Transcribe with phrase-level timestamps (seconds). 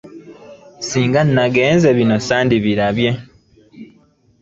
[0.89, 3.09] Singa nagenze bino sandibirabye.